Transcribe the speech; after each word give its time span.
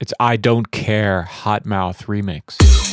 It's 0.00 0.14
I 0.20 0.36
Don't 0.36 0.70
Care 0.70 1.22
Hot 1.22 1.66
Mouth 1.66 2.06
remix. 2.06 2.87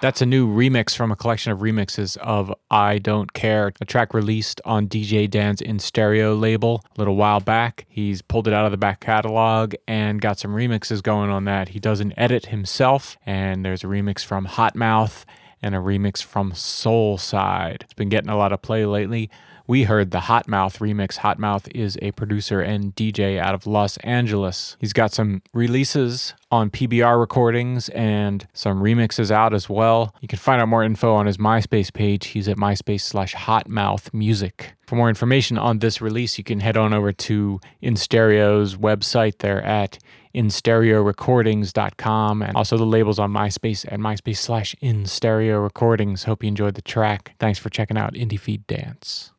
That's 0.00 0.20
a 0.20 0.26
new 0.26 0.48
remix 0.48 0.96
from 0.96 1.12
a 1.12 1.16
collection 1.16 1.52
of 1.52 1.58
remixes 1.58 2.16
of 2.16 2.52
I 2.68 2.98
Don't 2.98 3.32
Care, 3.32 3.70
a 3.80 3.84
track 3.84 4.12
released 4.12 4.60
on 4.64 4.88
DJ 4.88 5.30
Dan's 5.30 5.60
In 5.60 5.78
Stereo 5.78 6.34
label 6.34 6.82
a 6.96 6.98
little 6.98 7.14
while 7.14 7.38
back. 7.38 7.86
He's 7.88 8.22
pulled 8.22 8.48
it 8.48 8.54
out 8.54 8.64
of 8.64 8.72
the 8.72 8.76
back 8.76 8.98
catalog 9.00 9.74
and 9.86 10.20
got 10.20 10.40
some 10.40 10.52
remixes 10.52 11.00
going 11.00 11.30
on 11.30 11.44
that. 11.44 11.68
He 11.68 11.78
does 11.78 12.00
an 12.00 12.12
edit 12.16 12.46
himself, 12.46 13.18
and 13.24 13.64
there's 13.64 13.84
a 13.84 13.88
remix 13.88 14.24
from 14.24 14.46
Hot 14.46 14.74
Mouth 14.74 15.24
and 15.62 15.76
a 15.76 15.78
remix 15.78 16.20
from 16.20 16.52
Soul 16.52 17.18
Side. 17.18 17.82
It's 17.84 17.94
been 17.94 18.08
getting 18.08 18.30
a 18.30 18.36
lot 18.36 18.52
of 18.52 18.62
play 18.62 18.84
lately 18.84 19.30
we 19.70 19.84
heard 19.84 20.10
the 20.10 20.20
Hot 20.20 20.48
Mouth 20.48 20.80
remix. 20.80 21.18
Hot 21.18 21.38
Mouth 21.38 21.68
is 21.72 21.96
a 22.02 22.10
producer 22.10 22.60
and 22.60 22.92
DJ 22.96 23.38
out 23.38 23.54
of 23.54 23.68
Los 23.68 23.98
Angeles. 23.98 24.76
He's 24.80 24.92
got 24.92 25.12
some 25.12 25.42
releases 25.54 26.34
on 26.50 26.70
PBR 26.70 27.20
recordings 27.20 27.88
and 27.90 28.48
some 28.52 28.82
remixes 28.82 29.30
out 29.30 29.54
as 29.54 29.68
well. 29.68 30.12
You 30.20 30.26
can 30.26 30.40
find 30.40 30.60
out 30.60 30.66
more 30.66 30.82
info 30.82 31.14
on 31.14 31.26
his 31.26 31.36
MySpace 31.36 31.92
page. 31.92 32.26
He's 32.26 32.48
at 32.48 32.56
MySpace 32.56 33.02
slash 33.02 33.32
Hotmouth 33.32 34.12
Music. 34.12 34.72
For 34.88 34.96
more 34.96 35.08
information 35.08 35.56
on 35.56 35.78
this 35.78 36.00
release, 36.00 36.36
you 36.36 36.42
can 36.42 36.58
head 36.58 36.76
on 36.76 36.92
over 36.92 37.12
to 37.12 37.60
In 37.80 37.94
Stereo's 37.94 38.74
website. 38.74 39.38
They're 39.38 39.62
at 39.62 39.98
instereorecordings.com 40.34 42.42
and 42.42 42.56
also 42.56 42.76
the 42.76 42.84
labels 42.84 43.20
on 43.20 43.30
MySpace 43.30 43.86
at 43.86 44.00
MySpace 44.00 44.38
slash 44.38 44.74
In 44.80 45.06
Stereo 45.06 45.60
Recordings. 45.60 46.24
Hope 46.24 46.42
you 46.42 46.48
enjoyed 46.48 46.74
the 46.74 46.82
track. 46.82 47.36
Thanks 47.38 47.60
for 47.60 47.70
checking 47.70 47.96
out 47.96 48.14
IndieFeed 48.14 48.66
Dance. 48.66 49.30